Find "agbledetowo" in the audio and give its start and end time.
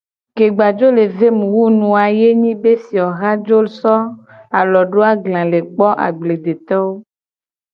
6.07-6.91